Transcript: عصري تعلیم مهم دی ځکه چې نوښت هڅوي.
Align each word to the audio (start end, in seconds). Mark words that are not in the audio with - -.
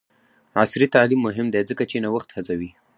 عصري 0.61 0.87
تعلیم 0.95 1.19
مهم 1.27 1.47
دی 1.53 1.61
ځکه 1.69 1.83
چې 1.89 2.01
نوښت 2.03 2.29
هڅوي. 2.37 2.69